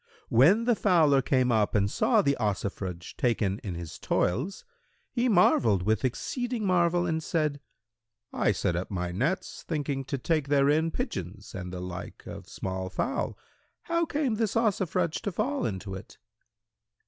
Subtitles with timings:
[0.29, 4.65] When the fowler came up and saw the Ossifrage taken in his toils
[5.11, 7.59] he marvelled with exceeding marvel and said,
[8.33, 12.89] 'I set up my nets, thinking to take therein pigeons and the like of small
[12.89, 13.37] fowl;
[13.83, 16.17] how came this Ossifrage to fall into it?'